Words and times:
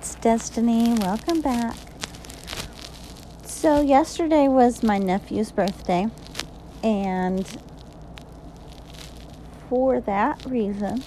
it's 0.00 0.14
Destiny. 0.14 0.94
Welcome 0.94 1.42
back. 1.42 1.76
So, 3.44 3.82
yesterday 3.82 4.48
was 4.48 4.82
my 4.82 4.96
nephew's 4.96 5.52
birthday, 5.52 6.08
and 6.82 7.46
for 9.68 10.00
that 10.00 10.42
reason, 10.46 11.04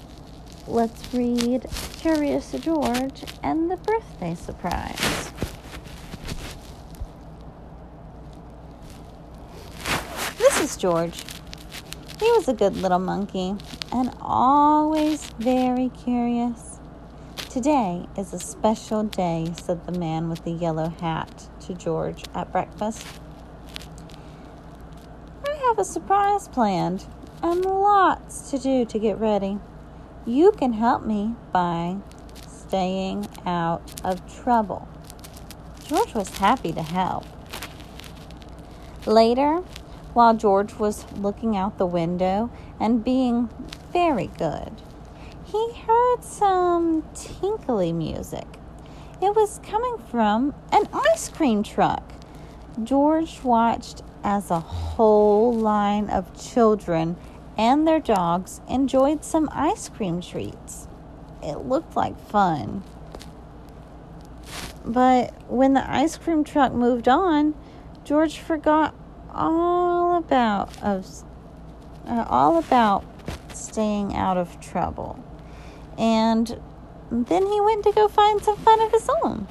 let's 0.68 1.12
read 1.12 1.66
Curious 1.98 2.52
George 2.52 3.23
and 3.41 3.71
the 3.71 3.77
Birthday 3.77 4.36
Surprise. 4.36 5.32
This 10.38 10.62
is 10.62 10.78
George. 10.78 11.23
He 12.20 12.32
was 12.34 12.48
a 12.48 12.54
good 12.54 12.77
little 12.77 12.99
monkey 12.99 13.55
and 13.91 14.16
always 14.21 15.26
very 15.40 15.90
curious. 15.90 16.73
Today 17.53 18.07
is 18.17 18.34
a 18.34 18.39
special 18.39 19.03
day, 19.03 19.53
said 19.62 19.85
the 19.85 19.91
man 19.91 20.27
with 20.27 20.43
the 20.43 20.49
yellow 20.49 20.89
hat 20.89 21.49
to 21.59 21.76
George 21.76 22.23
at 22.34 22.52
breakfast. 22.52 23.05
I 25.48 25.55
have 25.67 25.77
a 25.77 25.85
surprise 25.85 26.48
planned 26.48 27.05
and 27.43 27.63
lots 27.63 28.49
to 28.49 28.57
do 28.57 28.85
to 28.85 28.98
get 28.98 29.20
ready. 29.20 29.59
You 30.26 30.52
can 30.53 30.73
help 30.73 31.05
me 31.05 31.35
by 31.52 31.98
staying 32.48 33.27
out 33.45 34.01
of 34.04 34.20
trouble. 34.41 34.88
George 35.85 36.15
was 36.15 36.29
happy 36.40 36.73
to 36.73 36.81
help. 36.81 37.27
Later, 39.05 39.57
while 40.15 40.34
George 40.34 40.73
was 40.79 41.05
looking 41.12 41.55
out 41.55 41.77
the 41.77 41.85
window 41.85 42.49
and 42.79 43.04
being 43.04 43.48
very 43.91 44.32
good, 44.40 44.71
he 45.54 45.71
heard 45.85 46.23
some 46.23 47.04
tinkly 47.13 47.93
music. 47.93 48.48
It 49.21 49.35
was 49.35 49.60
coming 49.62 49.99
from 50.10 50.55
an 50.71 50.87
ice 50.91 51.29
cream 51.29 51.62
truck. 51.62 52.01
George 52.84 53.40
watched 53.43 54.01
as 54.23 54.49
a 54.49 54.60
whole 54.60 55.54
line 55.54 56.10
of 56.10 56.35
children 56.43 57.18
and 57.55 57.87
their 57.87 57.99
dogs 57.99 58.62
enjoyed 58.68 59.23
some 59.23 59.48
ice 59.51 59.90
cream 59.90 60.21
treats. 60.21 60.87
It 61.43 61.57
looked 61.57 61.95
like 61.95 62.20
fun. 62.29 62.84
But 64.84 65.35
when 65.51 65.75
the 65.75 65.88
ice 65.88 66.17
cream 66.17 66.44
truck 66.44 66.73
moved 66.73 67.07
on, 67.07 67.53
George 68.03 68.40
forgot 68.40 68.95
all 69.31 70.17
about 70.17 70.81
of 70.81 71.06
uh, 72.07 72.25
all 72.28 72.57
about 72.57 73.06
staying 73.53 74.16
out 74.16 74.38
of 74.38 74.59
trouble. 74.59 75.23
And 75.97 76.59
then 77.12 77.46
he 77.46 77.62
went 77.62 77.84
to 77.84 77.91
go 77.91 78.08
find 78.08 78.44
some 78.44 78.58
fun 78.58 78.81
of 78.81 78.91
his 78.91 79.09
own. 79.24 79.47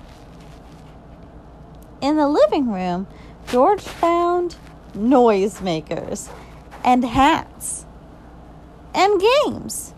In 2.01 2.17
the 2.17 2.29
living 2.29 2.73
room, 2.73 3.07
George 3.47 3.83
found 3.83 4.57
noisemakers 4.95 6.29
and 6.85 7.05
hats 7.05 7.87
and 8.95 9.21
games. 9.21 9.95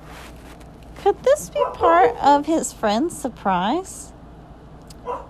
Could 0.96 1.22
this 1.22 1.50
be 1.50 1.64
part 1.74 2.16
of 2.16 2.46
his 2.46 2.72
friend's 2.72 3.16
surprise? 3.16 4.12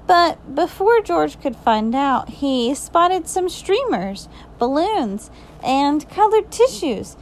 But 0.06 0.54
before 0.54 1.00
George 1.00 1.40
could 1.40 1.56
find 1.56 1.94
out, 1.94 2.28
he 2.28 2.74
spotted 2.74 3.26
some 3.26 3.48
streamers, 3.48 4.28
balloons, 4.58 5.30
and 5.62 6.08
colored 6.10 6.50
tissues. 6.50 7.16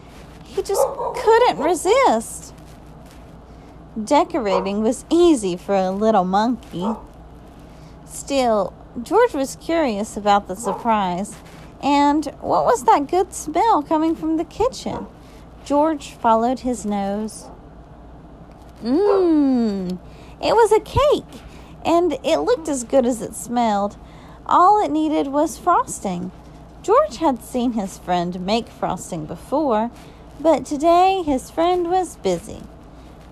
He 0.45 0.63
just 0.63 0.87
couldn't 1.15 1.59
resist. 1.59 2.52
Decorating 3.93 4.83
was 4.83 5.05
easy 5.11 5.55
for 5.55 5.75
a 5.75 5.91
little 5.91 6.25
monkey. 6.25 6.95
Still, 8.07 8.73
George 9.03 9.35
was 9.35 9.57
curious 9.57 10.17
about 10.17 10.49
the 10.49 10.57
surprise. 10.57 11.35
And 11.83 12.25
what 12.41 12.65
was 12.65 12.85
that 12.85 13.09
good 13.09 13.35
smell 13.35 13.83
coming 13.83 14.15
from 14.15 14.39
the 14.39 14.45
kitchen? 14.45 15.07
George 15.67 16.13
followed 16.13 16.61
his 16.61 16.87
nose. 16.87 17.51
Mmm, 18.83 19.99
it 20.41 20.55
was 20.55 20.73
a 20.73 20.81
cake, 20.81 21.43
and 21.85 22.15
it 22.25 22.39
looked 22.39 22.69
as 22.69 22.85
good 22.85 23.05
as 23.05 23.21
it 23.21 23.35
smelled. 23.35 23.99
All 24.47 24.83
it 24.83 24.91
needed 24.91 25.29
was 25.29 25.59
frosting. 25.59 26.33
George 26.83 27.19
had 27.19 27.45
seen 27.45 27.73
his 27.73 27.99
friend 27.99 28.41
make 28.41 28.69
frosting 28.69 29.27
before, 29.27 29.91
but 30.41 30.65
today 30.65 31.23
his 31.25 31.51
friend 31.51 31.91
was 31.91 32.17
busy. 32.17 32.63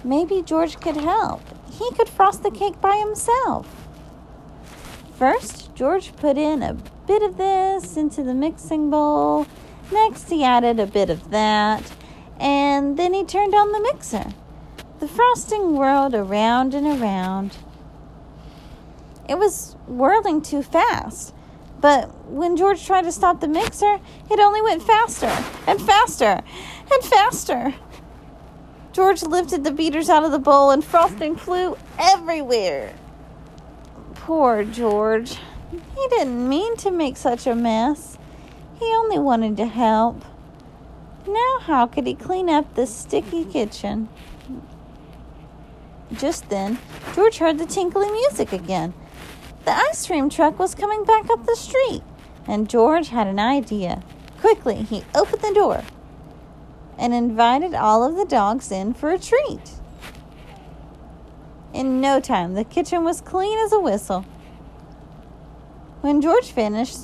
Maybe 0.04 0.42
George 0.42 0.80
could 0.80 0.96
help. 0.96 1.42
He 1.70 1.90
could 1.92 2.08
frost 2.08 2.42
the 2.42 2.50
cake 2.50 2.80
by 2.80 2.96
himself. 2.96 3.66
First, 5.16 5.74
George 5.74 6.16
put 6.16 6.38
in 6.38 6.62
a 6.62 6.74
bit 7.06 7.22
of 7.22 7.36
this 7.36 7.96
into 7.96 8.22
the 8.22 8.34
mixing 8.34 8.90
bowl. 8.90 9.46
Next, 9.92 10.30
he 10.30 10.44
added 10.44 10.80
a 10.80 10.86
bit 10.86 11.10
of 11.10 11.30
that. 11.30 11.92
And 12.38 12.96
then 12.96 13.12
he 13.12 13.24
turned 13.24 13.54
on 13.54 13.72
the 13.72 13.80
mixer. 13.80 14.32
The 14.98 15.08
frosting 15.08 15.76
whirled 15.76 16.14
around 16.14 16.74
and 16.74 16.86
around. 16.86 17.56
It 19.28 19.38
was 19.38 19.76
whirling 19.86 20.40
too 20.40 20.62
fast. 20.62 21.34
But 21.80 22.14
when 22.26 22.56
George 22.56 22.84
tried 22.84 23.02
to 23.02 23.12
stop 23.12 23.40
the 23.40 23.48
mixer, 23.48 24.00
it 24.30 24.38
only 24.38 24.60
went 24.60 24.82
faster 24.82 25.32
and 25.66 25.80
faster 25.80 26.42
and 26.92 27.04
faster. 27.04 27.74
George 28.92 29.22
lifted 29.22 29.62
the 29.62 29.70
beaters 29.70 30.08
out 30.08 30.24
of 30.24 30.32
the 30.32 30.38
bowl 30.38 30.72
and 30.72 30.84
frosting 30.84 31.36
flew 31.36 31.76
everywhere. 31.98 32.92
Poor 34.14 34.64
George. 34.64 35.36
He 35.70 36.08
didn't 36.08 36.48
mean 36.48 36.76
to 36.78 36.90
make 36.90 37.16
such 37.16 37.46
a 37.46 37.54
mess. 37.54 38.18
He 38.80 38.86
only 38.86 39.18
wanted 39.18 39.56
to 39.58 39.66
help. 39.66 40.24
Now, 41.26 41.58
how 41.60 41.86
could 41.86 42.06
he 42.06 42.14
clean 42.14 42.50
up 42.50 42.74
this 42.74 42.94
sticky 42.94 43.44
kitchen? 43.44 44.08
Just 46.12 46.48
then, 46.48 46.78
George 47.14 47.38
heard 47.38 47.58
the 47.58 47.66
tinkly 47.66 48.10
music 48.10 48.52
again. 48.52 48.92
The 49.64 49.72
ice 49.72 50.06
cream 50.06 50.28
truck 50.28 50.58
was 50.58 50.74
coming 50.74 51.04
back 51.04 51.30
up 51.30 51.46
the 51.46 51.54
street, 51.54 52.02
and 52.48 52.68
George 52.68 53.08
had 53.08 53.28
an 53.28 53.38
idea. 53.38 54.02
Quickly, 54.40 54.82
he 54.82 55.04
opened 55.14 55.42
the 55.42 55.54
door 55.54 55.84
and 57.00 57.14
invited 57.14 57.74
all 57.74 58.04
of 58.04 58.14
the 58.14 58.26
dogs 58.26 58.70
in 58.70 58.92
for 58.92 59.10
a 59.10 59.18
treat. 59.18 59.72
In 61.72 62.00
no 62.00 62.20
time, 62.20 62.52
the 62.52 62.62
kitchen 62.62 63.04
was 63.04 63.22
clean 63.22 63.58
as 63.58 63.72
a 63.72 63.80
whistle. 63.80 64.26
When 66.02 66.20
George 66.20 66.52
finished, 66.52 66.98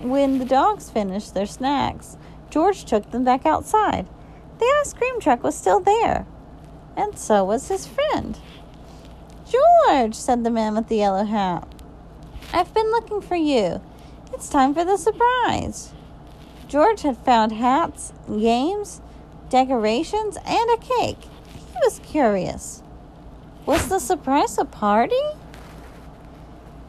when 0.00 0.38
the 0.38 0.46
dogs 0.46 0.88
finished 0.88 1.34
their 1.34 1.46
snacks, 1.46 2.16
George 2.48 2.84
took 2.84 3.10
them 3.10 3.22
back 3.22 3.44
outside. 3.44 4.08
The 4.58 4.74
ice 4.80 4.94
cream 4.94 5.20
truck 5.20 5.42
was 5.42 5.56
still 5.56 5.80
there, 5.80 6.26
and 6.96 7.18
so 7.18 7.44
was 7.44 7.68
his 7.68 7.86
friend. 7.86 8.38
George, 9.46 10.14
said 10.14 10.42
the 10.42 10.50
man 10.50 10.74
with 10.74 10.88
the 10.88 10.96
yellow 10.96 11.24
hat, 11.24 11.68
I've 12.52 12.72
been 12.72 12.90
looking 12.90 13.20
for 13.20 13.36
you. 13.36 13.82
It's 14.32 14.48
time 14.48 14.72
for 14.72 14.84
the 14.84 14.96
surprise. 14.96 15.92
George 16.72 17.02
had 17.02 17.18
found 17.18 17.52
hats, 17.52 18.14
games, 18.26 19.02
decorations, 19.50 20.38
and 20.46 20.70
a 20.70 20.78
cake. 20.78 21.18
He 21.20 21.76
was 21.84 22.00
curious. 22.02 22.82
Was 23.66 23.90
the 23.90 23.98
surprise 23.98 24.56
a 24.56 24.64
party? 24.64 25.20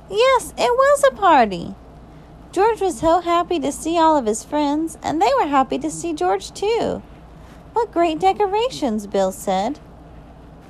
Yes, 0.10 0.54
it 0.58 0.72
was 0.72 1.04
a 1.04 1.16
party. 1.18 1.76
George 2.54 2.80
was 2.80 3.00
so 3.00 3.20
happy 3.20 3.60
to 3.60 3.74
see 3.74 3.98
all 4.00 4.16
of 4.16 4.26
his 4.26 4.42
friends, 4.46 4.98
and 5.04 5.22
they 5.22 5.32
were 5.38 5.48
happy 5.48 5.78
to 5.80 5.92
see 5.92 6.14
George 6.14 6.54
too. 6.54 7.04
What 7.74 7.92
great 7.92 8.22
decorations, 8.22 9.06
Bill 9.06 9.34
said. 9.34 9.80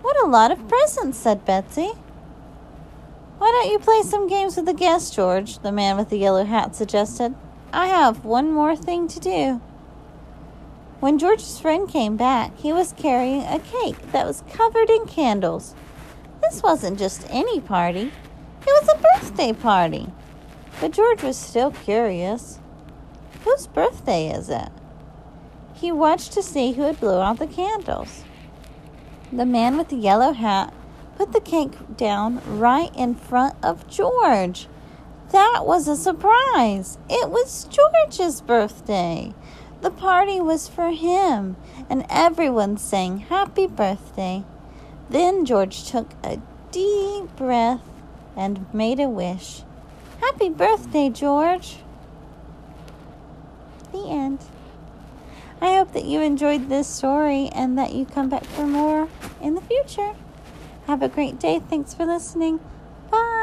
What 0.02 0.20
a 0.24 0.28
lot 0.28 0.50
of 0.50 0.68
presents, 0.68 1.20
said 1.20 1.46
Betsy. 1.46 1.92
Why 3.38 3.52
don't 3.52 3.72
you 3.72 3.78
play 3.78 4.02
some 4.02 4.28
games 4.28 4.56
with 4.56 4.66
the 4.66 4.74
guests, 4.74 5.16
George? 5.16 5.60
The 5.60 5.72
man 5.72 5.98
with 5.98 6.10
the 6.10 6.18
yellow 6.18 6.46
hat 6.46 6.76
suggested. 6.76 7.36
I 7.76 7.88
have 7.88 8.24
one 8.24 8.52
more 8.52 8.76
thing 8.76 9.08
to 9.08 9.20
do. 9.20 9.60
When 11.00 11.18
George's 11.18 11.60
friend 11.60 11.90
came 11.90 12.16
back, 12.16 12.56
he 12.56 12.72
was 12.72 12.94
carrying 12.96 13.42
a 13.42 13.58
cake 13.58 14.12
that 14.12 14.28
was 14.28 14.44
covered 14.54 14.92
in 14.92 15.08
candles. 15.08 15.74
This 16.44 16.62
wasn't 16.62 17.00
just 17.00 17.26
any 17.32 17.60
party, 17.60 18.12
it 18.62 18.68
was 18.68 18.90
a 18.90 19.02
birthday 19.02 19.54
party. 19.54 20.08
But 20.80 20.92
George 20.92 21.24
was 21.24 21.36
still 21.36 21.72
curious. 21.72 22.60
Whose 23.44 23.66
birthday 23.66 24.30
is 24.30 24.50
it? 24.50 24.70
He 25.74 25.92
watched 25.92 26.32
to 26.34 26.44
see 26.44 26.74
who 26.74 26.84
had 26.84 27.00
blown 27.00 27.24
out 27.24 27.40
the 27.40 27.48
candles. 27.48 28.24
The 29.32 29.48
man 29.48 29.80
with 29.80 29.90
the 29.90 29.96
yellow 29.96 30.34
hat 30.34 30.72
put 31.18 31.34
the 31.34 31.42
cake 31.42 31.98
down 31.98 32.40
right 32.46 32.96
in 32.96 33.16
front 33.16 33.56
of 33.64 33.88
George. 33.88 34.68
That 35.34 35.64
was 35.66 35.88
a 35.88 35.96
surprise. 35.96 37.00
It 37.10 37.32
was 37.32 37.66
George's 37.66 38.40
birthday. 38.40 39.34
The 39.82 39.90
party 39.90 40.40
was 40.40 40.68
for 40.68 40.92
him, 40.92 41.56
and 41.90 42.06
everyone 42.08 42.78
sang 42.78 43.18
happy 43.18 43.66
birthday. 43.66 44.44
Then 45.10 45.44
George 45.44 45.90
took 45.90 46.12
a 46.24 46.40
deep 46.72 47.36
breath 47.36 47.82
and 48.38 48.72
made 48.76 49.00
a 49.00 49.10
wish. 49.10 49.64
Happy 50.22 50.50
birthday, 50.50 51.10
George! 51.10 51.78
The 53.92 54.08
end. 54.08 54.38
I 55.60 55.78
hope 55.78 55.94
that 55.94 56.06
you 56.06 56.22
enjoyed 56.22 56.70
this 56.70 56.88
story 56.88 57.50
and 57.56 57.76
that 57.80 57.96
you 57.96 58.06
come 58.06 58.30
back 58.30 58.46
for 58.46 58.68
more 58.68 59.10
in 59.42 59.56
the 59.56 59.62
future. 59.62 60.14
Have 60.86 61.02
a 61.02 61.10
great 61.10 61.40
day. 61.40 61.60
Thanks 61.60 61.96
for 61.96 62.06
listening. 62.06 62.60
Bye. 63.10 63.43